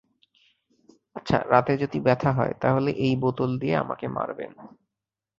[1.15, 4.51] আচ্ছা, রাতে যদি ব্যথা হয়, তাহলে এই বোতল দিয়ে আমাকে মারবেন।